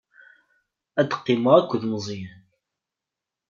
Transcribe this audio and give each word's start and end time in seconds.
Ad 0.99 1.11
qqimeɣ 1.17 1.53
akked 1.57 1.83
Meẓyan. 1.91 2.39